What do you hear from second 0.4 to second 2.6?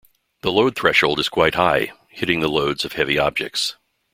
The load threshold is quite high, hitting the